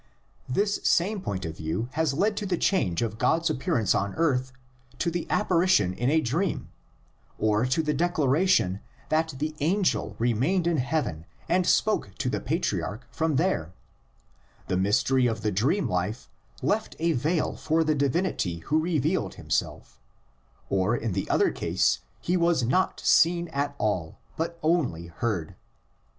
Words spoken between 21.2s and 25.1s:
other case he was not seen at all, but only